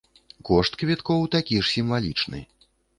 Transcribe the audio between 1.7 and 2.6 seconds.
сімвалічны.